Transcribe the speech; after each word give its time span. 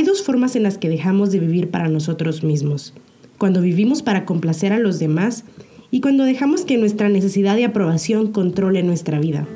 Hay 0.00 0.06
dos 0.06 0.22
formas 0.22 0.56
en 0.56 0.62
las 0.62 0.78
que 0.78 0.88
dejamos 0.88 1.30
de 1.30 1.40
vivir 1.40 1.70
para 1.70 1.86
nosotros 1.88 2.42
mismos. 2.42 2.94
Cuando 3.36 3.60
vivimos 3.60 4.00
para 4.00 4.24
complacer 4.24 4.72
a 4.72 4.78
los 4.78 4.98
demás 4.98 5.44
y 5.90 6.00
cuando 6.00 6.24
dejamos 6.24 6.62
que 6.62 6.78
nuestra 6.78 7.10
necesidad 7.10 7.54
de 7.54 7.66
aprobación 7.66 8.32
controle 8.32 8.82
nuestra 8.82 9.20
vida. 9.20 9.46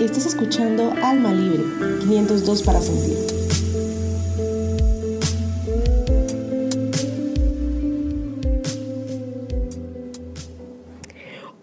Estás 0.00 0.26
escuchando 0.26 0.92
Alma 1.02 1.32
Libre, 1.32 1.64
502 2.06 2.62
para 2.62 2.80
sentir. 2.80 3.39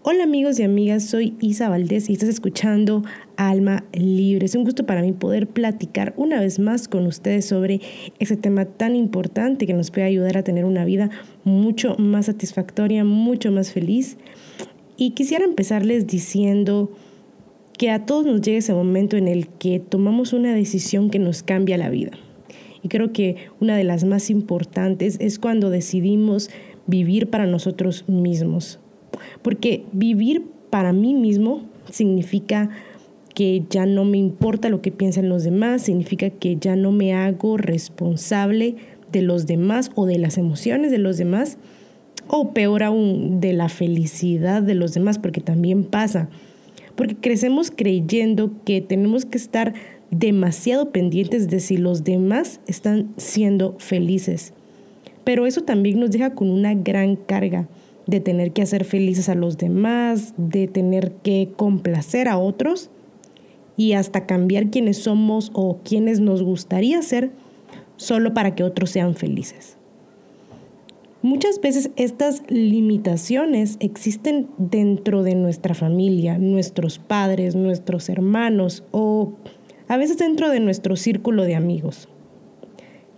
Hola 0.10 0.24
amigos 0.24 0.58
y 0.58 0.64
amigas, 0.64 1.04
soy 1.04 1.36
Isa 1.42 1.68
Valdés 1.68 2.10
y 2.10 2.14
estás 2.14 2.30
escuchando 2.30 3.04
Alma 3.36 3.84
Libre. 3.92 4.46
Es 4.46 4.56
un 4.56 4.64
gusto 4.64 4.86
para 4.86 5.02
mí 5.02 5.12
poder 5.12 5.48
platicar 5.48 6.14
una 6.16 6.40
vez 6.40 6.60
más 6.60 6.88
con 6.88 7.06
ustedes 7.08 7.44
sobre 7.44 7.82
ese 8.18 8.38
tema 8.38 8.64
tan 8.64 8.96
importante 8.96 9.68
que 9.68 9.74
nos 9.74 9.92
puede 9.92 10.08
ayudar 10.08 10.38
a 10.38 10.44
tener 10.44 10.64
una 10.64 10.86
vida 10.86 11.10
mucho 11.44 11.98
más 11.98 12.28
satisfactoria, 12.28 13.04
mucho 13.04 13.52
más 13.52 13.74
feliz. 13.74 14.16
Y 14.96 15.10
quisiera 15.10 15.44
empezarles 15.44 16.08
diciendo 16.08 16.90
que 17.78 17.90
a 17.90 18.06
todos 18.06 18.26
nos 18.26 18.40
llegue 18.40 18.60
ese 18.60 18.74
momento 18.74 19.18
en 19.18 19.28
el 19.28 19.50
que 19.50 19.82
tomamos 19.82 20.32
una 20.32 20.56
decisión 20.56 21.10
que 21.10 21.20
nos 21.20 21.44
cambia 21.44 21.78
la 21.78 21.90
vida. 21.90 22.12
Y 22.82 22.88
creo 22.88 23.12
que 23.12 23.36
una 23.60 23.76
de 23.76 23.84
las 23.84 24.06
más 24.06 24.30
importantes 24.30 25.18
es 25.20 25.38
cuando 25.38 25.70
decidimos 25.70 26.50
vivir 26.86 27.30
para 27.30 27.46
nosotros 27.46 28.08
mismos. 28.08 28.80
Porque 29.42 29.84
vivir 29.92 30.44
para 30.70 30.94
mí 30.94 31.14
mismo 31.14 31.64
significa 31.90 32.70
que 33.34 33.64
ya 33.70 33.86
no 33.86 34.04
me 34.04 34.18
importa 34.18 34.70
lo 34.70 34.82
que 34.82 34.92
piensan 34.92 35.30
los 35.30 35.44
demás, 35.44 35.84
significa 35.84 36.30
que 36.30 36.58
ya 36.58 36.76
no 36.76 36.92
me 36.92 37.14
hago 37.14 37.58
responsable 37.58 38.76
de 39.12 39.22
los 39.22 39.46
demás 39.46 39.92
o 39.96 40.06
de 40.06 40.18
las 40.18 40.38
emociones 40.38 40.92
de 40.92 40.98
los 40.98 41.18
demás, 41.18 41.58
o 42.28 42.52
peor 42.54 42.84
aún, 42.84 43.40
de 43.40 43.54
la 43.54 43.70
felicidad 43.70 44.62
de 44.62 44.76
los 44.76 44.94
demás, 44.94 45.20
porque 45.20 45.40
también 45.40 45.84
pasa 45.84 46.30
porque 46.98 47.16
crecemos 47.16 47.72
creyendo 47.72 48.52
que 48.66 48.82
tenemos 48.82 49.24
que 49.24 49.38
estar 49.38 49.74
demasiado 50.10 50.92
pendientes 50.92 51.48
de 51.48 51.60
si 51.60 51.78
los 51.78 52.04
demás 52.04 52.60
están 52.68 53.14
siendo 53.18 53.76
felices. 53.78 54.52
Pero 55.24 55.46
eso 55.46 55.62
también 55.62 56.00
nos 56.00 56.10
deja 56.10 56.34
con 56.34 56.50
una 56.50 56.74
gran 56.74 57.16
carga 57.16 57.68
de 58.08 58.22
tener 58.22 58.54
que 58.54 58.62
hacer 58.62 58.86
felices 58.86 59.30
a 59.30 59.36
los 59.36 59.58
demás, 59.58 60.34
de 60.38 60.68
tener 60.68 61.12
que 61.24 61.50
complacer 61.56 62.28
a 62.28 62.38
otros 62.38 62.90
y 63.76 63.94
hasta 63.94 64.26
cambiar 64.26 64.70
quienes 64.70 64.98
somos 64.98 65.52
o 65.54 65.80
quienes 65.84 66.20
nos 66.20 66.42
gustaría 66.42 67.02
ser 67.02 67.32
solo 67.98 68.34
para 68.34 68.56
que 68.56 68.64
otros 68.64 68.90
sean 68.90 69.14
felices. 69.14 69.78
Muchas 71.22 71.60
veces 71.60 71.92
estas 71.96 72.44
limitaciones 72.48 73.78
existen 73.80 74.48
dentro 74.58 75.24
de 75.24 75.36
nuestra 75.36 75.74
familia, 75.74 76.38
nuestros 76.38 77.00
padres, 77.00 77.56
nuestros 77.56 78.08
hermanos 78.08 78.84
o 78.92 79.34
a 79.88 79.98
veces 79.98 80.18
dentro 80.18 80.50
de 80.50 80.60
nuestro 80.60 80.96
círculo 80.96 81.44
de 81.44 81.56
amigos. 81.56 82.08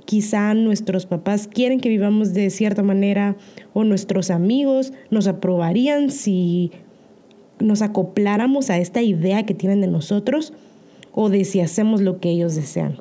Quizá 0.10 0.56
nuestros 0.56 1.06
papás 1.06 1.48
quieren 1.48 1.80
que 1.80 1.88
vivamos 1.88 2.34
de 2.34 2.50
cierta 2.50 2.82
manera 2.82 3.36
o 3.74 3.84
nuestros 3.84 4.32
amigos 4.32 4.92
nos 5.12 5.28
aprobarían 5.28 6.10
si 6.10 6.72
nos 7.60 7.84
acopláramos 7.84 8.72
a 8.72 8.80
esta 8.80 9.04
idea 9.04 9.46
que 9.46 9.54
tienen 9.54 9.82
de 9.82 9.88
nosotros 9.88 10.52
o 11.14 11.30
de 11.30 11.46
si 11.46 11.60
hacemos 11.60 12.02
lo 12.02 12.20
que 12.20 12.32
ellos 12.32 12.56
desean. 12.56 12.98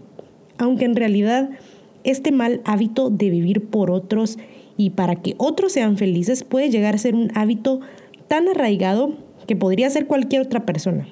Aunque 0.59 0.84
en 0.84 0.97
realidad 0.97 1.49
este 2.05 2.31
mal 2.31 2.60
hábito 2.66 3.09
de 3.09 3.31
vivir 3.31 3.65
por 3.65 3.91
otros 3.91 4.37
y 4.77 4.91
para 4.91 5.16
que 5.16 5.34
otros 5.38 5.72
sean 5.72 5.97
felices 5.97 6.44
puede 6.44 6.69
llegar 6.69 6.94
a 6.94 6.99
ser 6.99 7.15
un 7.15 7.31
hábito 7.34 7.81
tan 8.28 8.49
arraigado 8.49 9.15
que 9.47 9.56
podría 9.56 9.88
ser 9.88 10.06
cualquier 10.06 10.43
otra 10.43 10.66
persona. 10.66 11.09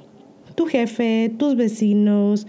Tu 0.57 0.67
jefe, 0.67 1.33
tus 1.39 1.57
vecinos, 1.57 2.47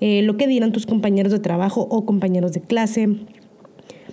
eh, 0.00 0.22
lo 0.22 0.36
que 0.36 0.46
dirán 0.46 0.72
tus 0.72 0.86
compañeros 0.86 1.32
de 1.32 1.38
trabajo 1.38 1.86
o 1.90 2.04
compañeros 2.04 2.52
de 2.52 2.60
clase. 2.60 3.08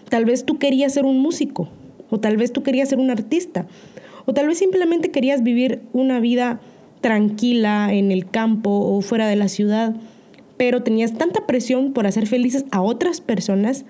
Tal 0.10 0.26
vez 0.26 0.46
tú 0.46 0.60
querías 0.60 0.94
ser 0.94 1.06
un 1.06 1.20
músico, 1.20 1.70
o 2.10 2.20
tal 2.20 2.38
vez 2.38 2.54
tú 2.54 2.64
querías 2.64 2.90
ser 2.90 3.00
un 3.00 3.10
artista, 3.10 3.68
o 4.26 4.34
tal 4.34 4.48
vez 4.48 4.58
simplemente 4.58 5.12
querías 5.12 5.44
vivir 5.44 5.82
una 5.92 6.20
vida 6.20 6.62
tranquila 7.02 7.94
en 7.94 8.12
el 8.12 8.30
campo 8.30 8.70
o 8.70 9.02
fuera 9.02 9.28
de 9.28 9.36
la 9.36 9.50
ciudad, 9.50 9.96
pero 10.58 10.84
tenías 10.84 11.14
tanta 11.14 11.46
presión 11.46 11.94
por 11.94 12.08
hacer 12.08 12.28
felices 12.28 12.66
a 12.72 12.82
otras 12.82 13.20
personas 13.20 13.86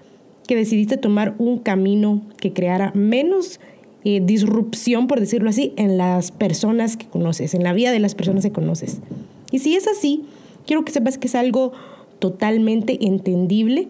que 0.47 0.55
decidiste 0.55 0.97
tomar 0.97 1.35
un 1.37 1.59
camino 1.59 2.21
que 2.37 2.53
creara 2.53 2.91
menos 2.95 3.59
eh, 4.03 4.21
disrupción, 4.21 5.07
por 5.07 5.19
decirlo 5.19 5.49
así, 5.49 5.73
en 5.77 5.97
las 5.97 6.31
personas 6.31 6.97
que 6.97 7.05
conoces, 7.05 7.53
en 7.53 7.63
la 7.63 7.71
vida 7.71 7.91
de 7.91 7.99
las 7.99 8.15
personas 8.15 8.43
que 8.43 8.51
conoces. 8.51 8.99
Y 9.51 9.59
si 9.59 9.75
es 9.75 9.87
así, 9.87 10.25
quiero 10.66 10.85
que 10.85 10.91
sepas 10.91 11.18
que 11.18 11.28
es 11.28 11.35
algo 11.35 11.74
totalmente 12.19 13.06
entendible, 13.06 13.88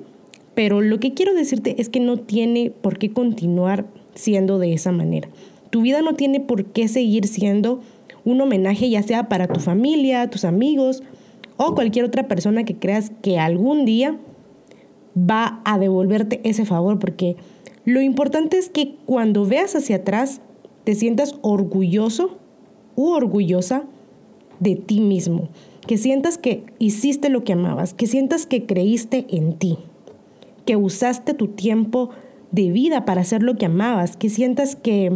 pero 0.56 0.82
lo 0.82 1.00
que 1.00 1.14
quiero 1.14 1.34
decirte 1.34 1.76
es 1.80 1.90
que 1.90 2.00
no 2.00 2.18
tiene 2.18 2.72
por 2.72 2.98
qué 2.98 3.12
continuar 3.12 3.86
siendo 4.16 4.60
de 4.60 4.74
esa 4.74 4.92
manera. 4.92 5.30
Tu 5.70 5.82
vida 5.82 6.02
no 6.02 6.14
tiene 6.14 6.40
por 6.40 6.66
qué 6.66 6.88
seguir 6.88 7.28
siendo 7.28 7.82
un 8.26 8.40
homenaje 8.42 8.90
ya 8.90 9.04
sea 9.04 9.28
para 9.28 9.48
tu 9.48 9.60
familia, 9.60 10.30
tus 10.30 10.46
amigos 10.46 11.04
o 11.58 11.76
cualquier 11.76 12.06
otra 12.06 12.28
persona 12.28 12.64
que 12.64 12.76
creas 12.76 13.12
que 13.22 13.40
algún 13.40 13.86
día 13.86 14.18
va 15.18 15.62
a 15.66 15.78
devolverte 15.78 16.42
ese 16.44 16.66
favor, 16.66 17.00
porque 17.00 17.36
lo 17.86 18.02
importante 18.02 18.58
es 18.58 18.70
que 18.70 18.96
cuando 19.06 19.46
veas 19.46 19.76
hacia 19.76 19.98
atrás 19.98 20.42
te 20.84 20.96
sientas 20.96 21.36
orgulloso 21.42 22.38
u 22.96 23.10
orgullosa 23.10 23.84
de 24.60 24.76
ti 24.76 25.02
mismo, 25.02 25.50
que 25.86 25.98
sientas 25.98 26.38
que 26.38 26.64
hiciste 26.80 27.30
lo 27.30 27.44
que 27.44 27.54
amabas, 27.54 27.94
que 27.94 28.08
sientas 28.08 28.46
que 28.46 28.66
creíste 28.66 29.26
en 29.30 29.54
ti, 29.58 29.78
que 30.66 30.76
usaste 30.76 31.34
tu 31.34 31.48
tiempo 31.48 32.10
de 32.52 32.72
vida 32.72 33.06
para 33.06 33.22
hacer 33.22 33.44
lo 33.44 33.56
que 33.56 33.66
amabas, 33.66 34.18
que 34.18 34.30
sientas 34.30 34.76
que 34.76 35.12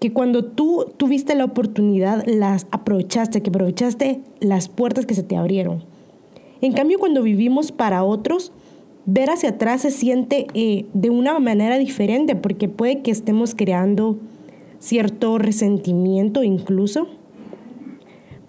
que 0.00 0.14
cuando 0.14 0.46
tú 0.46 0.86
tuviste 0.96 1.34
la 1.34 1.44
oportunidad 1.44 2.24
las 2.26 2.66
aprovechaste, 2.70 3.42
que 3.42 3.50
aprovechaste 3.50 4.22
las 4.40 4.68
puertas 4.70 5.04
que 5.04 5.14
se 5.14 5.22
te 5.22 5.36
abrieron. 5.36 5.84
En 6.62 6.72
cambio, 6.72 6.98
cuando 6.98 7.22
vivimos 7.22 7.70
para 7.70 8.02
otros, 8.02 8.50
ver 9.04 9.28
hacia 9.28 9.50
atrás 9.50 9.82
se 9.82 9.90
siente 9.90 10.46
eh, 10.54 10.86
de 10.94 11.10
una 11.10 11.38
manera 11.38 11.78
diferente 11.78 12.34
porque 12.34 12.68
puede 12.68 13.02
que 13.02 13.10
estemos 13.10 13.54
creando 13.54 14.18
cierto 14.78 15.36
resentimiento 15.36 16.42
incluso. 16.42 17.08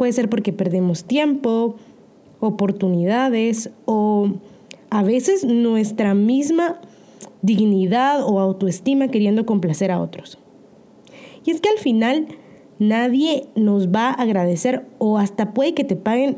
Puede 0.02 0.14
ser 0.14 0.30
porque 0.30 0.52
perdemos 0.52 1.04
tiempo, 1.04 1.76
oportunidades 2.40 3.70
o 3.86 4.32
a 4.90 5.04
veces 5.04 5.46
nuestra 5.46 6.16
misma 6.16 6.82
dignidad 7.44 8.24
o 8.28 8.40
autoestima 8.40 9.10
queriendo 9.10 9.46
complacer 9.46 9.92
a 9.92 10.02
otros. 10.02 10.40
Y 11.46 11.52
es 11.52 11.62
que 11.62 11.70
al 11.70 11.78
final 11.78 12.30
nadie 12.80 13.46
nos 13.56 13.90
va 13.90 14.08
a 14.08 14.14
agradecer 14.14 14.88
o 14.98 15.20
hasta 15.20 15.54
puede 15.54 15.76
que 15.76 15.84
te 15.84 15.96
paguen 15.96 16.38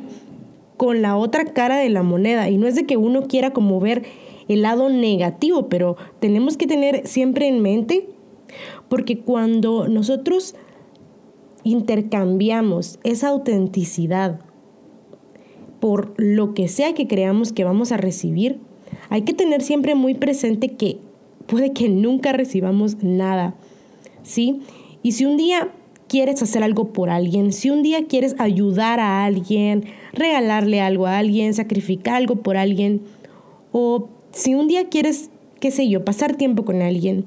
con 0.75 1.01
la 1.01 1.15
otra 1.15 1.45
cara 1.45 1.77
de 1.77 1.87
la 1.87 2.03
moneda. 2.03 2.49
Y 2.49 2.57
no 2.57 2.67
es 2.67 2.75
de 2.75 2.85
que 2.85 2.97
uno 2.97 3.27
quiera 3.29 3.51
como 3.51 3.79
ver 3.79 4.03
el 4.49 4.63
lado 4.63 4.89
negativo, 4.89 5.69
pero 5.69 5.95
tenemos 6.19 6.57
que 6.57 6.67
tener 6.67 7.07
siempre 7.07 7.47
en 7.47 7.61
mente, 7.61 8.09
porque 8.89 9.19
cuando 9.19 9.87
nosotros 9.87 10.53
intercambiamos 11.63 12.99
esa 13.03 13.29
autenticidad 13.29 14.39
por 15.83 16.13
lo 16.15 16.53
que 16.53 16.69
sea 16.69 16.93
que 16.93 17.07
creamos 17.07 17.51
que 17.51 17.65
vamos 17.65 17.91
a 17.91 17.97
recibir, 17.97 18.57
hay 19.09 19.23
que 19.23 19.33
tener 19.33 19.61
siempre 19.61 19.95
muy 19.95 20.13
presente 20.13 20.69
que 20.69 20.97
puede 21.45 21.73
que 21.73 21.89
nunca 21.89 22.31
recibamos 22.31 23.03
nada, 23.03 23.55
¿sí? 24.23 24.61
Y 25.01 25.11
si 25.11 25.25
un 25.25 25.35
día 25.35 25.73
quieres 26.07 26.41
hacer 26.41 26.63
algo 26.63 26.93
por 26.93 27.09
alguien, 27.09 27.51
si 27.51 27.69
un 27.69 27.83
día 27.83 28.05
quieres 28.07 28.35
ayudar 28.39 29.01
a 29.01 29.25
alguien, 29.25 29.83
regalarle 30.13 30.79
algo 30.79 31.05
a 31.05 31.17
alguien, 31.17 31.53
sacrificar 31.53 32.15
algo 32.15 32.37
por 32.37 32.55
alguien, 32.55 33.01
o 33.73 34.07
si 34.31 34.55
un 34.55 34.69
día 34.69 34.87
quieres, 34.87 35.31
qué 35.59 35.69
sé 35.69 35.89
yo, 35.89 36.05
pasar 36.05 36.35
tiempo 36.37 36.63
con 36.63 36.81
alguien, 36.81 37.25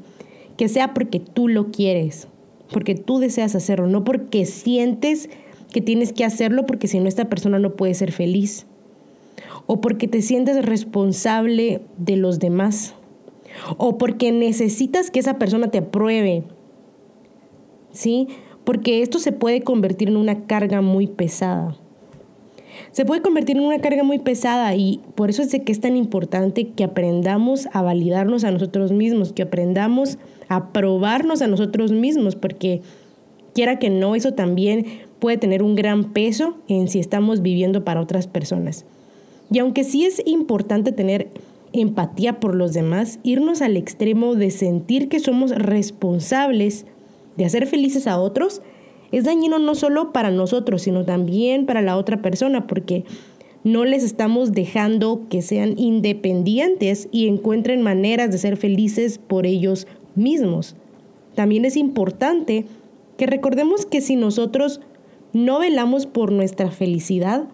que 0.56 0.68
sea 0.68 0.94
porque 0.94 1.20
tú 1.20 1.48
lo 1.48 1.70
quieres, 1.70 2.28
porque 2.70 2.94
tú 2.94 3.18
deseas 3.18 3.54
hacerlo, 3.54 3.86
no 3.86 4.04
porque 4.04 4.44
sientes 4.44 5.28
que 5.72 5.80
tienes 5.80 6.12
que 6.12 6.24
hacerlo 6.24 6.66
porque 6.66 6.88
si 6.88 7.00
no 7.00 7.08
esta 7.08 7.28
persona 7.28 7.58
no 7.58 7.76
puede 7.76 7.94
ser 7.94 8.12
feliz, 8.12 8.66
o 9.66 9.80
porque 9.80 10.08
te 10.08 10.22
sientes 10.22 10.64
responsable 10.64 11.82
de 11.98 12.16
los 12.16 12.38
demás, 12.38 12.94
o 13.76 13.98
porque 13.98 14.32
necesitas 14.32 15.10
que 15.10 15.20
esa 15.20 15.38
persona 15.38 15.70
te 15.70 15.78
apruebe. 15.78 16.44
¿Sí? 17.92 18.28
Porque 18.64 19.00
esto 19.02 19.18
se 19.18 19.32
puede 19.32 19.62
convertir 19.62 20.08
en 20.08 20.16
una 20.16 20.46
carga 20.46 20.82
muy 20.82 21.06
pesada. 21.06 21.76
Se 22.96 23.04
puede 23.04 23.20
convertir 23.20 23.58
en 23.58 23.64
una 23.64 23.78
carga 23.78 24.04
muy 24.04 24.18
pesada 24.18 24.74
y 24.74 25.02
por 25.16 25.28
eso 25.28 25.42
es 25.42 25.50
de 25.50 25.62
que 25.62 25.70
es 25.70 25.82
tan 25.82 25.96
importante 25.98 26.68
que 26.68 26.82
aprendamos 26.82 27.68
a 27.74 27.82
validarnos 27.82 28.42
a 28.42 28.50
nosotros 28.50 28.90
mismos, 28.90 29.34
que 29.34 29.42
aprendamos 29.42 30.16
a 30.48 30.72
probarnos 30.72 31.42
a 31.42 31.46
nosotros 31.46 31.92
mismos, 31.92 32.36
porque 32.36 32.80
quiera 33.52 33.78
que 33.78 33.90
no, 33.90 34.14
eso 34.14 34.32
también 34.32 34.86
puede 35.18 35.36
tener 35.36 35.62
un 35.62 35.74
gran 35.74 36.14
peso 36.14 36.56
en 36.68 36.88
si 36.88 36.98
estamos 36.98 37.42
viviendo 37.42 37.84
para 37.84 38.00
otras 38.00 38.28
personas. 38.28 38.86
Y 39.52 39.58
aunque 39.58 39.84
sí 39.84 40.06
es 40.06 40.22
importante 40.24 40.90
tener 40.90 41.28
empatía 41.74 42.40
por 42.40 42.54
los 42.54 42.72
demás, 42.72 43.18
irnos 43.22 43.60
al 43.60 43.76
extremo 43.76 44.36
de 44.36 44.50
sentir 44.50 45.10
que 45.10 45.20
somos 45.20 45.50
responsables 45.50 46.86
de 47.36 47.44
hacer 47.44 47.66
felices 47.66 48.06
a 48.06 48.18
otros, 48.18 48.62
es 49.12 49.24
dañino 49.24 49.58
no 49.58 49.74
solo 49.74 50.12
para 50.12 50.30
nosotros, 50.30 50.82
sino 50.82 51.04
también 51.04 51.66
para 51.66 51.82
la 51.82 51.96
otra 51.96 52.22
persona, 52.22 52.66
porque 52.66 53.04
no 53.64 53.84
les 53.84 54.04
estamos 54.04 54.52
dejando 54.52 55.22
que 55.28 55.42
sean 55.42 55.78
independientes 55.78 57.08
y 57.10 57.26
encuentren 57.26 57.82
maneras 57.82 58.30
de 58.30 58.38
ser 58.38 58.56
felices 58.56 59.18
por 59.18 59.46
ellos 59.46 59.86
mismos. 60.14 60.76
También 61.34 61.64
es 61.64 61.76
importante 61.76 62.64
que 63.16 63.26
recordemos 63.26 63.84
que 63.84 64.00
si 64.00 64.16
nosotros 64.16 64.80
no 65.32 65.58
velamos 65.58 66.06
por 66.06 66.32
nuestra 66.32 66.70
felicidad, 66.70 67.48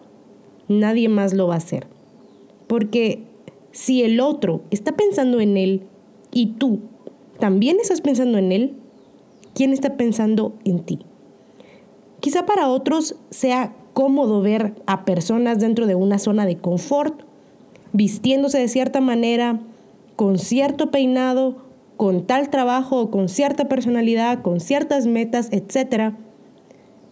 nadie 0.68 1.08
más 1.08 1.32
lo 1.32 1.48
va 1.48 1.54
a 1.54 1.58
hacer. 1.58 1.86
Porque 2.66 3.20
si 3.70 4.02
el 4.02 4.20
otro 4.20 4.62
está 4.70 4.92
pensando 4.92 5.40
en 5.40 5.56
él 5.56 5.82
y 6.32 6.54
tú 6.58 6.80
también 7.38 7.78
estás 7.80 8.00
pensando 8.00 8.38
en 8.38 8.52
él, 8.52 8.74
¿quién 9.54 9.72
está 9.72 9.96
pensando 9.96 10.54
en 10.64 10.80
ti? 10.80 11.00
Quizá 12.22 12.46
para 12.46 12.68
otros 12.68 13.16
sea 13.30 13.74
cómodo 13.94 14.42
ver 14.42 14.80
a 14.86 15.04
personas 15.04 15.58
dentro 15.58 15.88
de 15.88 15.96
una 15.96 16.20
zona 16.20 16.46
de 16.46 16.56
confort, 16.56 17.24
vistiéndose 17.92 18.60
de 18.60 18.68
cierta 18.68 19.00
manera, 19.00 19.58
con 20.14 20.38
cierto 20.38 20.92
peinado, 20.92 21.56
con 21.96 22.24
tal 22.24 22.48
trabajo 22.48 23.00
o 23.00 23.10
con 23.10 23.28
cierta 23.28 23.68
personalidad, 23.68 24.40
con 24.40 24.60
ciertas 24.60 25.08
metas, 25.08 25.48
etc. 25.50 26.14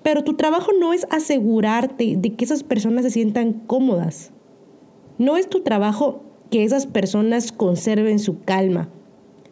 Pero 0.05 0.23
tu 0.23 0.35
trabajo 0.35 0.71
no 0.79 0.93
es 0.93 1.09
asegurarte 1.11 2.15
de 2.17 2.35
que 2.35 2.45
esas 2.45 2.63
personas 2.63 3.03
se 3.03 3.11
sientan 3.11 3.55
cómodas. 3.67 4.31
No 5.19 5.37
es 5.37 5.49
tu 5.49 5.63
trabajo 5.63 6.23
que 6.53 6.63
esas 6.63 6.87
personas 6.87 7.51
conserven 7.51 8.21
su 8.21 8.43
calma. 8.43 8.89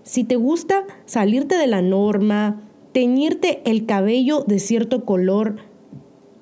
Si 0.05 0.23
te 0.23 0.37
gusta 0.37 0.85
salirte 1.05 1.57
de 1.57 1.67
la 1.67 1.83
norma, 1.83 2.68
teñirte 2.93 3.63
el 3.65 3.87
cabello 3.87 4.45
de 4.47 4.59
cierto 4.59 5.05
color 5.05 5.57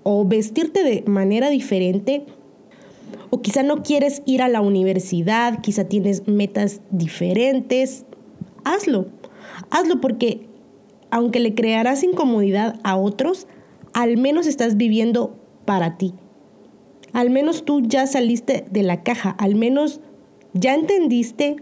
o 0.03 0.25
vestirte 0.25 0.85
de 0.85 1.03
manera 1.07 1.51
diferente, 1.51 2.27
o 3.31 3.43
quizá 3.43 3.63
no 3.63 3.83
quieres 3.83 4.23
ir 4.25 4.43
a 4.43 4.49
la 4.49 4.61
universidad, 4.61 5.61
quizá 5.61 5.85
tienes 5.85 6.29
metas 6.29 6.81
diferentes, 6.91 8.05
hazlo. 8.65 9.07
Hazlo 9.71 10.01
porque 10.01 10.47
aunque 11.11 11.41
le 11.41 11.55
crearás 11.55 12.03
incomodidad 12.03 12.79
a 12.83 12.97
otros, 12.97 13.47
al 13.93 14.17
menos 14.17 14.47
estás 14.47 14.77
viviendo 14.77 15.37
para 15.65 15.97
ti. 15.97 16.15
Al 17.13 17.31
menos 17.31 17.65
tú 17.65 17.81
ya 17.81 18.07
saliste 18.07 18.67
de 18.71 18.83
la 18.83 19.03
caja, 19.03 19.31
al 19.31 19.55
menos 19.55 20.01
ya 20.53 20.75
entendiste 20.75 21.57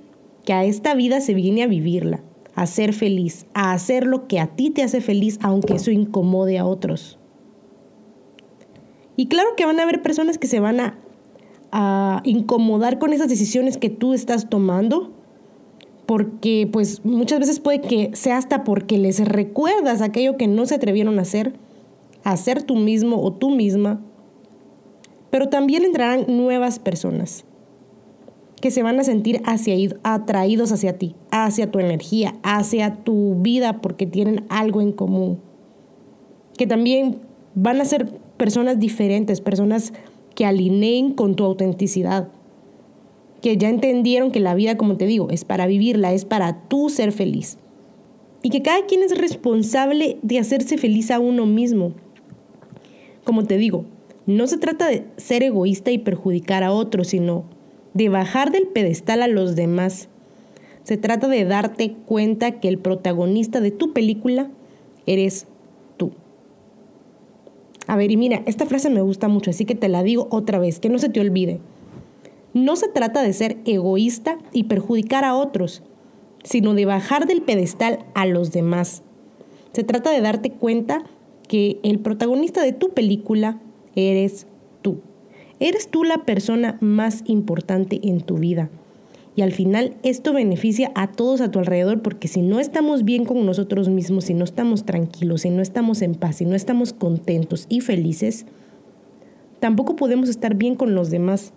que 0.45 0.53
a 0.53 0.65
esta 0.65 0.95
vida 0.95 1.21
se 1.21 1.35
viene 1.35 1.63
a 1.63 1.67
vivirla, 1.67 2.21
a 2.55 2.67
ser 2.67 2.93
feliz, 2.93 3.47
a 3.55 3.73
hacer 3.73 4.07
lo 4.07 4.27
que 4.29 4.39
a 4.39 4.49
ti 4.49 4.71
te 4.71 4.83
hace 4.83 5.01
feliz, 5.01 5.39
aunque 5.43 5.75
eso 5.75 5.91
incomode 5.91 6.59
a 6.59 6.67
otros. 6.67 7.19
Y 9.17 9.27
claro 9.27 9.51
que 9.57 9.67
van 9.67 9.81
a 9.81 9.85
haber 9.85 10.03
personas 10.03 10.39
que 10.39 10.47
se 10.47 10.61
van 10.61 10.81
a, 10.81 10.99
a 11.73 12.21
incomodar 12.25 12.99
con 12.99 13.13
esas 13.13 13.29
decisiones 13.29 13.77
que 13.77 13.91
tú 13.91 14.15
estás 14.15 14.49
tomando, 14.49 15.13
porque 16.07 16.69
pues 16.71 17.05
muchas 17.05 17.41
veces 17.41 17.61
puede 17.61 17.81
que 17.81 18.11
sea 18.15 18.37
hasta 18.37 18.65
porque 18.65 18.99
les 18.99 19.25
recuerdas 19.25 20.01
aquello 20.01 20.37
que 20.37 20.47
no 20.47 20.67
se 20.67 20.75
atrevieron 20.75 21.19
a 21.19 21.23
hacer, 21.23 21.55
a 22.23 22.33
hacer 22.33 22.63
tú 22.63 22.77
mismo 22.77 23.23
o 23.23 23.33
tú 23.33 23.51
misma, 23.51 24.01
pero 25.31 25.49
también 25.49 25.85
entrarán 25.85 26.27
nuevas 26.29 26.79
personas 26.79 27.45
que 28.65 28.71
se 28.71 28.83
van 28.83 28.99
a 28.99 29.05
sentir 29.05 29.43
atraídos 29.45 30.73
hacia 30.73 30.97
ti, 30.97 31.15
hacia 31.31 31.71
tu 31.71 31.81
energía, 31.81 32.37
hacia 32.43 32.95
tu 32.95 33.35
vida, 33.43 33.83
porque 33.83 34.07
tienen 34.07 34.47
algo 34.49 34.81
en 34.81 34.91
común. 34.91 35.39
Que 36.57 36.67
también 36.67 37.19
van 37.55 37.83
a 37.83 37.85
ser 37.85 38.07
personas 38.39 38.79
diferentes, 38.81 39.43
personas 39.43 39.93
que 40.35 40.47
alineen 40.47 41.13
con 41.13 41.35
tu 41.35 41.45
autenticidad, 41.45 42.29
que 43.43 43.59
ya 43.59 43.69
entendieron 43.69 44.31
que 44.31 44.41
la 44.41 44.55
vida, 44.55 44.79
como 44.79 44.97
te 44.97 45.05
digo, 45.05 45.29
es 45.29 45.45
para 45.45 45.67
vivirla, 45.67 46.15
es 46.15 46.25
para 46.25 46.67
tú 46.67 46.89
ser 46.89 47.13
feliz. 47.13 47.59
Y 48.41 48.49
que 48.49 48.63
cada 48.63 48.87
quien 48.87 49.03
es 49.03 49.19
responsable 49.19 50.17
de 50.23 50.39
hacerse 50.39 50.79
feliz 50.79 51.11
a 51.11 51.19
uno 51.19 51.45
mismo. 51.45 51.93
Como 53.25 53.45
te 53.45 53.59
digo, 53.59 53.85
no 54.25 54.47
se 54.47 54.57
trata 54.57 54.87
de 54.87 55.05
ser 55.19 55.43
egoísta 55.43 55.91
y 55.91 55.99
perjudicar 55.99 56.63
a 56.63 56.73
otros, 56.73 57.09
sino 57.09 57.53
de 57.95 58.09
bajar 58.09 58.51
del 58.51 58.67
pedestal 58.67 59.23
a 59.23 59.29
los 59.29 59.57
demás. 59.57 60.09
Se 60.83 60.97
trata 60.97 61.29
de 61.29 61.45
darte 61.45 61.95
cuenta 62.07 62.61
que 62.61 62.69
el 62.69 62.79
protagonista 62.79 63.61
de 63.61 63.71
tu 63.71 63.93
película 63.93 64.51
eres 65.07 65.47
tú. 65.97 66.13
A 67.87 67.97
ver, 67.97 68.11
y 68.11 68.17
mira, 68.17 68.43
esta 68.47 68.67
frase 68.67 68.91
me 68.91 69.01
gusta 69.01 69.29
mucho, 69.29 69.51
así 69.51 69.65
que 69.65 69.75
te 69.75 69.89
la 69.89 70.03
digo 70.03 70.29
otra 70.31 70.59
vez, 70.59 70.81
que 70.81 70.91
no 70.91 70.99
se 70.99 71.09
te 71.09 71.21
olvide. 71.21 71.61
No 72.53 72.77
se 72.77 72.89
trata 72.89 73.23
de 73.23 73.33
ser 73.33 73.59
egoísta 73.65 74.39
y 74.53 74.65
perjudicar 74.65 75.25
a 75.25 75.35
otros, 75.35 75.83
sino 76.43 76.75
de 76.75 76.85
bajar 76.85 77.27
del 77.27 77.43
pedestal 77.43 78.05
a 78.15 78.27
los 78.27 78.53
demás. 78.53 79.03
Se 79.73 79.83
trata 79.83 80.11
de 80.11 80.21
darte 80.21 80.51
cuenta 80.51 81.05
que 81.49 81.79
el 81.83 81.99
protagonista 81.99 82.63
de 82.63 82.73
tu 82.73 82.91
película 82.91 83.61
eres. 83.97 84.47
Eres 85.61 85.89
tú 85.89 86.05
la 86.05 86.25
persona 86.25 86.79
más 86.81 87.23
importante 87.27 88.01
en 88.03 88.21
tu 88.21 88.39
vida. 88.39 88.71
Y 89.37 89.43
al 89.43 89.53
final 89.53 89.97
esto 90.03 90.33
beneficia 90.33 90.93
a 90.95 91.11
todos 91.11 91.41
a 91.41 91.51
tu 91.51 91.59
alrededor 91.59 92.03
porque 92.03 92.29
si 92.29 92.43
no 92.43 92.61
estamos 92.61 93.05
bien 93.05 93.25
con 93.25 93.45
nosotros 93.45 93.89
mismos, 93.89 94.25
si 94.25 94.35
no 94.35 94.45
estamos 94.45 94.85
tranquilos, 94.85 95.43
si 95.43 95.51
no 95.51 95.61
estamos 95.61 96.03
en 96.03 96.15
paz, 96.15 96.37
si 96.37 96.45
no 96.45 96.55
estamos 96.55 96.93
contentos 96.93 97.67
y 97.69 97.81
felices, 97.81 98.47
tampoco 99.59 99.97
podemos 99.97 100.29
estar 100.29 100.55
bien 100.55 100.77
con 100.77 100.95
los 100.95 101.11
demás. 101.11 101.53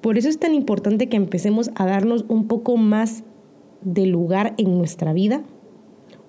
Por 0.00 0.18
eso 0.18 0.28
es 0.28 0.38
tan 0.38 0.54
importante 0.54 1.08
que 1.08 1.16
empecemos 1.16 1.70
a 1.76 1.86
darnos 1.86 2.24
un 2.26 2.48
poco 2.48 2.76
más 2.76 3.22
de 3.82 4.06
lugar 4.06 4.54
en 4.58 4.76
nuestra 4.76 5.12
vida, 5.12 5.42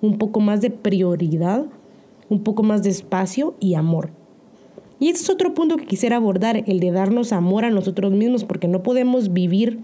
un 0.00 0.18
poco 0.18 0.38
más 0.38 0.60
de 0.60 0.70
prioridad, 0.70 1.66
un 2.28 2.44
poco 2.44 2.62
más 2.62 2.84
de 2.84 2.90
espacio 2.90 3.54
y 3.58 3.74
amor. 3.74 4.10
Y 5.04 5.10
ese 5.10 5.24
es 5.24 5.28
otro 5.28 5.52
punto 5.52 5.76
que 5.76 5.84
quisiera 5.84 6.16
abordar, 6.16 6.64
el 6.66 6.80
de 6.80 6.90
darnos 6.90 7.34
amor 7.34 7.66
a 7.66 7.70
nosotros 7.70 8.14
mismos, 8.14 8.44
porque 8.44 8.68
no 8.68 8.82
podemos 8.82 9.34
vivir 9.34 9.80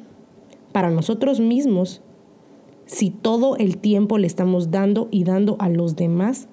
para 0.73 0.89
nosotros 0.89 1.41
mismos 1.41 2.01
si 2.87 3.11
todo 3.11 3.59
el 3.59 3.77
tiempo 3.77 4.17
le 4.17 4.27
estamos 4.27 4.71
dando 4.71 5.09
y 5.11 5.25
dando 5.25 5.57
a 5.59 5.69
los 5.69 5.95
demás 5.95 6.49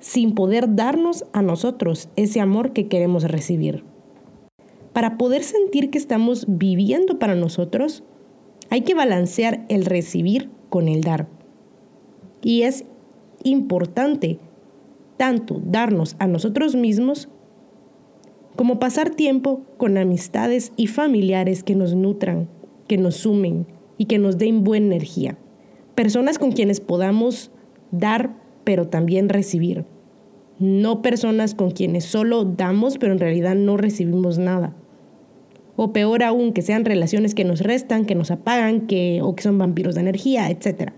sin 0.00 0.34
poder 0.34 0.74
darnos 0.74 1.24
a 1.32 1.40
nosotros 1.40 2.08
ese 2.16 2.40
amor 2.40 2.72
que 2.72 2.88
queremos 2.88 3.22
recibir. 3.22 3.84
Para 4.92 5.16
poder 5.16 5.44
sentir 5.44 5.90
que 5.90 5.98
estamos 5.98 6.46
viviendo 6.48 7.20
para 7.20 7.36
nosotros, 7.36 8.02
hay 8.70 8.80
que 8.80 8.96
balancear 8.96 9.64
el 9.68 9.84
recibir 9.84 10.50
con 10.68 10.88
el 10.88 11.02
dar. 11.02 11.28
Y 12.42 12.62
es 12.62 12.86
importante 13.44 14.40
tanto 15.16 15.60
darnos 15.64 16.16
a 16.18 16.26
nosotros 16.26 16.74
mismos 16.74 17.28
como 18.60 18.78
pasar 18.78 19.08
tiempo 19.08 19.62
con 19.78 19.96
amistades 19.96 20.72
y 20.76 20.86
familiares 20.86 21.62
que 21.62 21.74
nos 21.74 21.94
nutran, 21.94 22.46
que 22.88 22.98
nos 22.98 23.16
sumen 23.16 23.66
y 23.96 24.04
que 24.04 24.18
nos 24.18 24.36
den 24.36 24.64
buena 24.64 24.84
energía. 24.84 25.38
Personas 25.94 26.38
con 26.38 26.52
quienes 26.52 26.78
podamos 26.78 27.50
dar, 27.90 28.36
pero 28.64 28.86
también 28.86 29.30
recibir. 29.30 29.86
No 30.58 31.00
personas 31.00 31.54
con 31.54 31.70
quienes 31.70 32.04
solo 32.04 32.44
damos, 32.44 32.98
pero 32.98 33.14
en 33.14 33.20
realidad 33.20 33.54
no 33.54 33.78
recibimos 33.78 34.36
nada. 34.36 34.76
O 35.76 35.94
peor 35.94 36.22
aún, 36.22 36.52
que 36.52 36.60
sean 36.60 36.84
relaciones 36.84 37.34
que 37.34 37.44
nos 37.44 37.60
restan, 37.60 38.04
que 38.04 38.14
nos 38.14 38.30
apagan, 38.30 38.86
que, 38.86 39.22
o 39.22 39.34
que 39.34 39.42
son 39.42 39.56
vampiros 39.56 39.94
de 39.94 40.02
energía, 40.02 40.50
etc. 40.50 40.92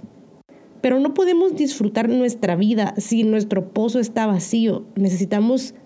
Pero 0.81 0.99
no 0.99 1.15
podemos 1.15 1.55
disfrutar 1.55 2.09
nuestra 2.09 2.57
vida 2.57 2.93
si 2.97 3.23
nuestro 3.23 3.73
pozo 3.73 4.01
está 4.01 4.27
vacío. 4.27 4.85
Necesitamos 4.97 5.77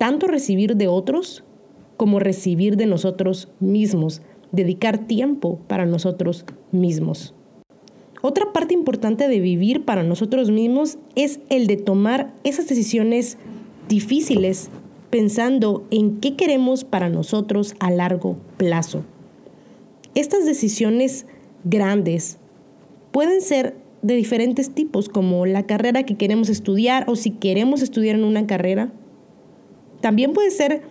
tanto 0.00 0.28
recibir 0.28 0.76
de 0.76 0.88
otros 0.88 1.44
como 1.98 2.20
recibir 2.20 2.78
de 2.78 2.86
nosotros 2.86 3.48
mismos, 3.60 4.22
dedicar 4.50 5.06
tiempo 5.06 5.60
para 5.66 5.84
nosotros 5.84 6.46
mismos. 6.72 7.34
Otra 8.22 8.50
parte 8.54 8.72
importante 8.72 9.28
de 9.28 9.40
vivir 9.40 9.84
para 9.84 10.02
nosotros 10.02 10.50
mismos 10.50 10.96
es 11.16 11.40
el 11.50 11.66
de 11.66 11.76
tomar 11.76 12.32
esas 12.44 12.66
decisiones 12.66 13.36
difíciles 13.90 14.70
pensando 15.10 15.86
en 15.90 16.18
qué 16.18 16.34
queremos 16.34 16.82
para 16.84 17.10
nosotros 17.10 17.74
a 17.78 17.90
largo 17.90 18.38
plazo. 18.56 19.04
Estas 20.14 20.46
decisiones 20.46 21.26
grandes 21.64 22.38
pueden 23.12 23.42
ser 23.42 23.76
de 24.00 24.14
diferentes 24.14 24.70
tipos, 24.70 25.10
como 25.10 25.44
la 25.44 25.66
carrera 25.66 26.04
que 26.04 26.16
queremos 26.16 26.48
estudiar 26.48 27.04
o 27.06 27.16
si 27.16 27.32
queremos 27.32 27.82
estudiar 27.82 28.16
en 28.16 28.24
una 28.24 28.46
carrera. 28.46 28.94
También 30.00 30.32
puede 30.32 30.50
ser 30.50 30.82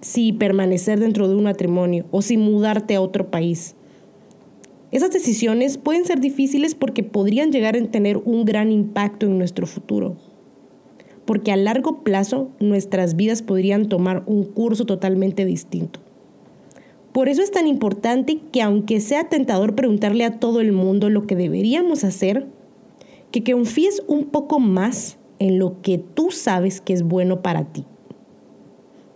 si 0.00 0.32
permanecer 0.32 1.00
dentro 1.00 1.28
de 1.28 1.34
un 1.34 1.44
matrimonio 1.44 2.04
o 2.10 2.22
si 2.22 2.36
mudarte 2.36 2.94
a 2.94 3.00
otro 3.00 3.30
país. 3.30 3.74
Esas 4.90 5.10
decisiones 5.10 5.76
pueden 5.76 6.04
ser 6.04 6.20
difíciles 6.20 6.74
porque 6.74 7.02
podrían 7.02 7.52
llegar 7.52 7.76
a 7.76 7.86
tener 7.86 8.16
un 8.18 8.44
gran 8.44 8.72
impacto 8.72 9.26
en 9.26 9.36
nuestro 9.36 9.66
futuro. 9.66 10.16
Porque 11.26 11.52
a 11.52 11.56
largo 11.56 12.02
plazo 12.02 12.50
nuestras 12.58 13.14
vidas 13.14 13.42
podrían 13.42 13.88
tomar 13.88 14.22
un 14.26 14.44
curso 14.44 14.86
totalmente 14.86 15.44
distinto. 15.44 16.00
Por 17.12 17.28
eso 17.28 17.42
es 17.42 17.50
tan 17.50 17.66
importante 17.66 18.38
que 18.52 18.62
aunque 18.62 19.00
sea 19.00 19.28
tentador 19.28 19.74
preguntarle 19.74 20.24
a 20.24 20.38
todo 20.38 20.60
el 20.60 20.72
mundo 20.72 21.10
lo 21.10 21.26
que 21.26 21.36
deberíamos 21.36 22.04
hacer, 22.04 22.46
que 23.30 23.44
confíes 23.44 24.02
un 24.06 24.26
poco 24.26 24.58
más 24.58 25.18
en 25.38 25.58
lo 25.58 25.82
que 25.82 25.98
tú 25.98 26.30
sabes 26.30 26.80
que 26.80 26.92
es 26.92 27.02
bueno 27.02 27.42
para 27.42 27.64
ti. 27.64 27.84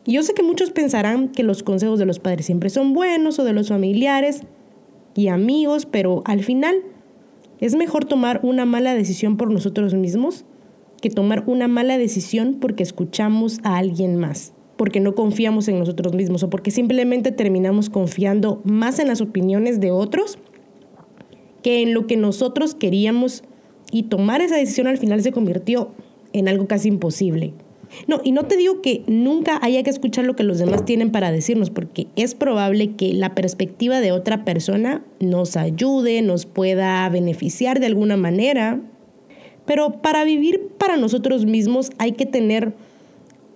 Yo 0.05 0.23
sé 0.23 0.35
que 0.35 0.43
muchos 0.43 0.71
pensarán 0.71 1.29
que 1.29 1.45
los 1.45 1.63
consejos 1.63 1.99
de 1.99 2.07
los 2.07 2.19
padres 2.19 2.47
siempre 2.47 2.71
son 2.71 2.93
buenos 2.93 3.39
o 3.39 3.45
de 3.45 3.53
los 3.53 3.69
familiares 3.69 4.43
y 5.15 5.29
amigos, 5.29 5.87
pero 5.87 6.23
al 6.25 6.43
final 6.43 6.77
es 7.61 7.77
mejor 7.77 8.05
tomar 8.05 8.41
una 8.43 8.65
mala 8.65 8.95
decisión 8.95 9.37
por 9.37 9.51
nosotros 9.51 9.95
mismos 9.95 10.45
que 11.01 11.11
tomar 11.11 11.45
una 11.47 11.69
mala 11.69 11.99
decisión 11.99 12.57
porque 12.61 12.83
escuchamos 12.83 13.61
a 13.63 13.77
alguien 13.77 14.17
más, 14.17 14.55
porque 14.77 14.99
no 14.99 15.15
confiamos 15.15 15.69
en 15.69 15.79
nosotros 15.79 16.15
mismos 16.15 16.43
o 16.43 16.51
porque 16.51 16.73
simplemente 16.73 17.31
terminamos 17.31 17.89
confiando 17.89 18.61
más 18.65 18.99
en 18.99 19.07
las 19.07 19.21
opiniones 19.21 19.79
de 19.79 19.93
otros 19.93 20.39
que 21.63 21.83
en 21.83 21.95
lo 21.95 22.09
que 22.09 22.17
nosotros 22.17 22.75
queríamos 22.75 23.45
y 23.93 24.05
tomar 24.05 24.41
esa 24.41 24.57
decisión 24.57 24.89
al 24.89 24.99
final 24.99 25.23
se 25.23 25.31
convirtió 25.31 25.93
en 26.33 26.49
algo 26.49 26.67
casi 26.67 26.89
imposible. 26.89 27.53
No, 28.07 28.21
y 28.25 28.33
no 28.33 28.45
te 28.45 28.57
digo 28.57 28.81
que 28.83 29.03
nunca 29.07 29.59
haya 29.63 29.83
que 29.83 29.91
escuchar 29.91 30.25
lo 30.25 30.35
que 30.35 30.43
los 30.43 30.59
demás 30.59 30.85
tienen 30.85 31.11
para 31.11 31.31
decirnos, 31.31 31.71
porque 31.71 32.07
es 32.17 32.35
probable 32.35 32.95
que 32.97 33.13
la 33.13 33.35
perspectiva 33.35 34.01
de 34.01 34.13
otra 34.13 34.45
persona 34.45 35.05
nos 35.21 35.57
ayude, 35.57 36.23
nos 36.23 36.47
pueda 36.47 37.09
beneficiar 37.09 37.81
de 37.81 37.87
alguna 37.87 38.17
manera, 38.17 38.81
pero 39.67 40.03
para 40.03 40.25
vivir 40.25 40.69
para 40.79 40.97
nosotros 40.97 41.45
mismos 41.47 41.91
hay 41.99 42.13
que 42.13 42.27
tener 42.27 42.75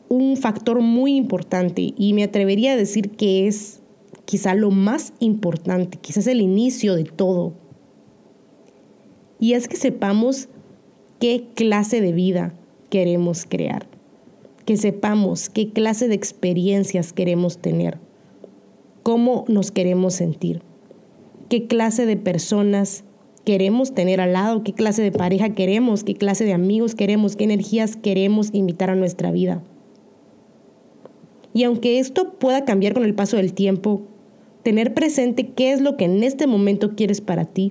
un 0.09 0.37
factor 0.37 0.81
muy 0.81 1.17
importante 1.17 1.95
y 1.97 2.13
me 2.13 2.23
atrevería 2.23 2.73
a 2.73 2.77
decir 2.77 3.11
que 3.11 3.47
es 3.47 3.81
quizá 4.25 4.55
lo 4.55 4.71
más 4.71 5.13
importante, 5.19 5.99
quizás 5.99 6.27
el 6.27 6.41
inicio 6.41 6.95
de 6.95 7.05
todo, 7.05 7.55
y 9.39 9.53
es 9.53 9.69
que 9.69 9.77
sepamos 9.77 10.49
qué 11.21 11.47
clase 11.55 12.01
de 12.01 12.13
vida 12.13 12.55
queremos 12.91 13.47
crear, 13.47 13.87
que 14.67 14.77
sepamos 14.77 15.49
qué 15.49 15.71
clase 15.71 16.09
de 16.09 16.15
experiencias 16.17 17.13
queremos 17.13 17.59
tener, 17.59 17.99
cómo 19.03 19.45
nos 19.49 19.71
queremos 19.71 20.15
sentir, 20.15 20.61
qué 21.49 21.69
clase 21.69 22.05
de 22.05 22.17
personas 22.17 23.05
queremos 23.45 23.95
tener 23.95 24.21
al 24.21 24.33
lado, 24.33 24.65
qué 24.65 24.73
clase 24.73 25.03
de 25.03 25.13
pareja 25.13 25.51
queremos, 25.51 26.03
qué 26.03 26.15
clase 26.15 26.45
de 26.45 26.53
amigos 26.53 26.97
queremos, 26.97 27.37
qué 27.37 27.45
energías 27.45 27.97
queremos 27.97 28.51
invitar 28.53 28.91
a 28.91 28.97
nuestra 28.97 29.31
vida. 29.31 29.63
Y 31.55 31.63
aunque 31.63 32.01
esto 32.01 32.35
pueda 32.35 32.65
cambiar 32.65 32.93
con 32.93 33.05
el 33.05 33.15
paso 33.15 33.37
del 33.37 33.55
tiempo, 33.55 34.03
tener 34.65 34.95
presente 34.95 35.51
qué 35.51 35.73
es 35.73 35.81
lo 35.81 35.97
que 35.97 36.07
en 36.07 36.25
este 36.25 36.49
momento 36.49 36.97
quieres 36.97 37.21
para 37.21 37.45
ti, 37.45 37.71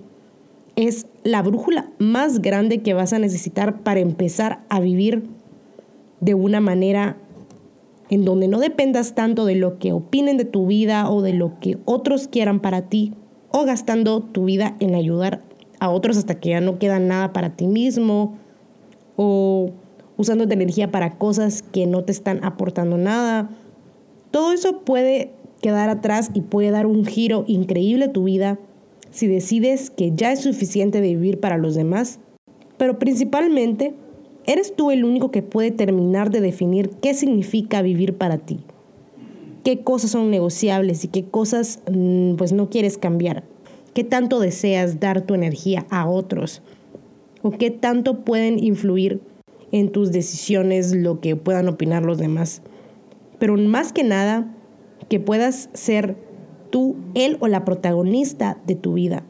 es 0.77 1.07
la 1.23 1.41
brújula 1.41 1.91
más 1.99 2.41
grande 2.41 2.81
que 2.81 2.93
vas 2.93 3.11
a 3.11 3.19
necesitar 3.19 3.83
para 3.83 3.99
empezar 3.99 4.63
a 4.69 4.79
vivir 4.79 5.23
de 6.19 6.33
una 6.33 6.59
manera 6.59 7.17
en 8.09 8.25
donde 8.25 8.47
no 8.47 8.59
dependas 8.59 9.15
tanto 9.15 9.45
de 9.45 9.55
lo 9.55 9.79
que 9.79 9.91
opinen 9.91 10.37
de 10.37 10.45
tu 10.45 10.67
vida 10.67 11.09
o 11.09 11.21
de 11.21 11.33
lo 11.33 11.59
que 11.59 11.77
otros 11.85 12.27
quieran 12.27 12.59
para 12.59 12.83
ti 12.83 13.13
o 13.51 13.65
gastando 13.65 14.21
tu 14.21 14.45
vida 14.45 14.75
en 14.79 14.95
ayudar 14.95 15.41
a 15.79 15.89
otros 15.89 16.17
hasta 16.17 16.39
que 16.39 16.49
ya 16.49 16.61
no 16.61 16.77
queda 16.77 16.99
nada 16.99 17.33
para 17.33 17.55
ti 17.55 17.67
mismo 17.67 18.37
o 19.15 19.71
usando 20.17 20.47
tu 20.47 20.53
energía 20.53 20.91
para 20.91 21.17
cosas 21.17 21.61
que 21.61 21.87
no 21.87 22.03
te 22.03 22.11
están 22.11 22.43
aportando 22.43 22.97
nada. 22.97 23.49
Todo 24.31 24.51
eso 24.51 24.81
puede 24.81 25.31
quedar 25.61 25.89
atrás 25.89 26.29
y 26.33 26.41
puede 26.41 26.71
dar 26.71 26.85
un 26.85 27.05
giro 27.05 27.43
increíble 27.47 28.05
a 28.05 28.11
tu 28.11 28.25
vida 28.25 28.59
si 29.09 29.27
decides 29.27 29.89
que 29.89 30.11
ya 30.13 30.31
es 30.31 30.41
suficiente 30.41 31.01
de 31.01 31.07
vivir 31.07 31.39
para 31.39 31.57
los 31.57 31.73
demás, 31.73 32.19
pero 32.77 32.99
principalmente 32.99 33.95
eres 34.47 34.75
tú 34.75 34.91
el 34.91 35.03
único 35.05 35.31
que 35.31 35.41
puede 35.41 35.71
terminar 35.71 36.29
de 36.29 36.41
definir 36.41 36.89
qué 37.01 37.13
significa 37.13 37.81
vivir 37.81 38.17
para 38.17 38.37
ti, 38.37 38.59
qué 39.63 39.81
cosas 39.83 40.11
son 40.11 40.29
negociables 40.29 41.03
y 41.03 41.07
qué 41.07 41.25
cosas 41.25 41.81
mm, 41.91 42.35
pues 42.35 42.53
no 42.53 42.69
quieres 42.69 42.97
cambiar, 42.97 43.43
qué 43.93 44.03
tanto 44.03 44.39
deseas 44.39 44.99
dar 44.99 45.21
tu 45.21 45.33
energía 45.33 45.85
a 45.89 46.07
otros 46.07 46.61
o 47.41 47.51
qué 47.51 47.71
tanto 47.71 48.23
pueden 48.23 48.63
influir 48.63 49.21
en 49.71 49.91
tus 49.91 50.11
decisiones 50.11 50.95
lo 50.95 51.19
que 51.19 51.35
puedan 51.35 51.67
opinar 51.67 52.03
los 52.03 52.17
demás. 52.17 52.61
Pero 53.39 53.57
más 53.57 53.91
que 53.91 54.03
nada, 54.03 54.55
que 55.09 55.19
puedas 55.19 55.69
ser 55.73 56.15
tú, 56.69 56.95
él 57.13 57.37
o 57.39 57.47
la 57.47 57.65
protagonista 57.65 58.57
de 58.65 58.75
tu 58.75 58.93
vida. 58.93 59.23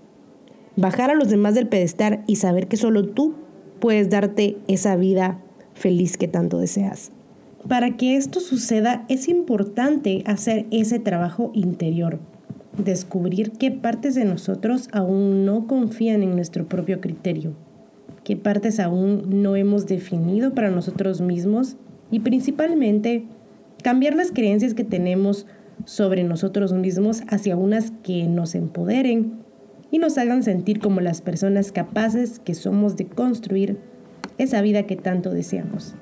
Bajar 0.75 1.09
a 1.09 1.15
los 1.15 1.29
demás 1.29 1.55
del 1.55 1.67
pedestal 1.67 2.23
y 2.27 2.35
saber 2.35 2.67
que 2.67 2.77
solo 2.77 3.07
tú 3.07 3.33
puedes 3.79 4.09
darte 4.09 4.57
esa 4.67 4.95
vida 4.95 5.39
feliz 5.73 6.17
que 6.17 6.27
tanto 6.27 6.59
deseas. 6.59 7.11
Para 7.67 7.97
que 7.97 8.15
esto 8.15 8.39
suceda 8.39 9.05
es 9.09 9.27
importante 9.27 10.23
hacer 10.25 10.65
ese 10.71 10.99
trabajo 10.99 11.51
interior, 11.53 12.19
descubrir 12.77 13.51
qué 13.51 13.71
partes 13.71 14.15
de 14.15 14.25
nosotros 14.25 14.87
aún 14.91 15.45
no 15.45 15.65
confían 15.65 16.21
en 16.21 16.35
nuestro 16.35 16.67
propio 16.67 17.01
criterio, 17.01 17.53
qué 18.23 18.35
partes 18.35 18.79
aún 18.79 19.41
no 19.41 19.55
hemos 19.55 19.87
definido 19.87 20.53
para 20.53 20.69
nosotros 20.69 21.21
mismos 21.21 21.75
y 22.11 22.19
principalmente 22.19 23.25
cambiar 23.81 24.15
las 24.15 24.31
creencias 24.31 24.73
que 24.73 24.83
tenemos 24.83 25.47
sobre 25.85 26.23
nosotros 26.23 26.71
mismos 26.73 27.23
hacia 27.27 27.57
unas 27.57 27.91
que 28.03 28.27
nos 28.27 28.55
empoderen 28.55 29.44
y 29.95 29.97
nos 29.97 30.17
hagan 30.17 30.43
sentir 30.43 30.79
como 30.79 30.99
las 30.99 31.21
personas 31.21 31.71
capaces 31.71 32.39
que 32.39 32.53
somos 32.53 32.97
de 32.97 33.05
construir 33.05 33.77
esa 34.37 34.59
vida 34.59 34.83
que 34.83 34.97
tanto 34.97 35.29
deseamos. 35.29 35.95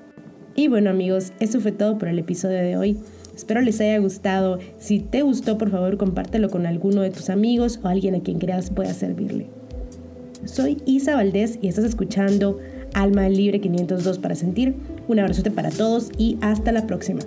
Y 0.55 0.67
bueno 0.67 0.89
amigos, 0.89 1.31
eso 1.39 1.59
fue 1.59 1.73
todo 1.73 1.99
por 1.99 2.07
el 2.07 2.17
episodio 2.17 2.57
de 2.57 2.75
hoy. 2.75 2.97
Espero 3.35 3.61
les 3.61 3.79
haya 3.81 3.99
gustado. 3.99 4.57
Si 4.79 4.99
te 4.99 5.21
gustó, 5.21 5.59
por 5.59 5.69
favor, 5.69 5.97
compártelo 5.97 6.49
con 6.49 6.65
alguno 6.65 7.01
de 7.01 7.11
tus 7.11 7.29
amigos 7.29 7.79
o 7.83 7.87
alguien 7.87 8.15
a 8.15 8.21
quien 8.21 8.39
creas 8.39 8.71
pueda 8.71 8.95
servirle. 8.95 9.45
Soy 10.43 10.81
Isa 10.87 11.13
Valdés 11.13 11.59
y 11.61 11.67
estás 11.67 11.85
escuchando 11.85 12.57
Alma 12.95 13.29
Libre 13.29 13.61
502 13.61 14.17
para 14.17 14.33
sentir. 14.33 14.73
Un 15.07 15.19
abrazote 15.19 15.51
para 15.51 15.69
todos 15.69 16.09
y 16.17 16.39
hasta 16.41 16.71
la 16.71 16.87
próxima. 16.87 17.19